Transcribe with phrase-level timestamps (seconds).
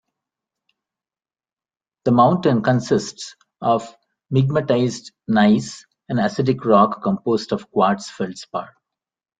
[2.05, 3.87] The mountain consists of
[4.33, 8.69] migmatized gneiss, an acidic rock composed of quartz-feldspar.